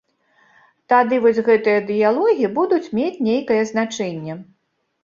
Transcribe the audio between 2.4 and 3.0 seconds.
будуць